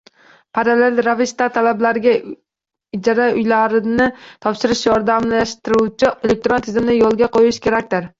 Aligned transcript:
Parallel 0.57 0.99
ravishda 1.07 1.47
talabalarga 1.57 2.13
ijara 2.97 3.27
uylarni 3.41 4.07
topishda 4.47 4.77
yordamlashuvchi 4.87 6.11
elektron 6.29 6.65
tizimni 6.69 6.97
yoʻlga 7.03 7.29
qoʻyish 7.37 7.61
kerakdir. 7.67 8.09